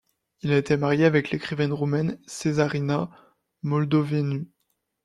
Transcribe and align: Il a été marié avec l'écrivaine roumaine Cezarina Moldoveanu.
Il 0.41 0.51
a 0.51 0.57
été 0.57 0.77
marié 0.77 1.05
avec 1.05 1.29
l'écrivaine 1.29 1.71
roumaine 1.71 2.19
Cezarina 2.25 3.11
Moldoveanu. 3.61 4.47